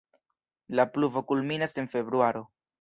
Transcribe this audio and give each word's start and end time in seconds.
La 0.79 0.85
pluvo 0.95 1.23
kulminas 1.33 1.77
en 1.85 1.93
februaro. 1.95 2.47